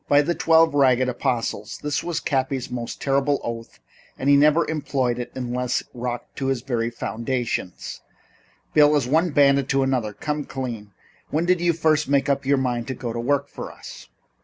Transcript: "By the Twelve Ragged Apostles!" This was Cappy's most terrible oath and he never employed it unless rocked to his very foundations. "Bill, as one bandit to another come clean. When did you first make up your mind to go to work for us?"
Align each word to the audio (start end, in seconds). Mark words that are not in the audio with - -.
"By 0.09 0.23
the 0.23 0.33
Twelve 0.33 0.73
Ragged 0.73 1.07
Apostles!" 1.09 1.77
This 1.83 2.03
was 2.03 2.19
Cappy's 2.19 2.71
most 2.71 2.99
terrible 2.99 3.39
oath 3.43 3.77
and 4.17 4.31
he 4.31 4.35
never 4.35 4.67
employed 4.67 5.19
it 5.19 5.31
unless 5.35 5.83
rocked 5.93 6.35
to 6.37 6.47
his 6.47 6.63
very 6.63 6.89
foundations. 6.89 8.01
"Bill, 8.73 8.95
as 8.95 9.07
one 9.07 9.29
bandit 9.29 9.69
to 9.69 9.83
another 9.83 10.13
come 10.13 10.45
clean. 10.45 10.91
When 11.29 11.45
did 11.45 11.61
you 11.61 11.71
first 11.71 12.09
make 12.09 12.29
up 12.29 12.47
your 12.47 12.57
mind 12.57 12.87
to 12.87 12.95
go 12.95 13.13
to 13.13 13.19
work 13.19 13.47
for 13.47 13.71
us?" 13.71 14.09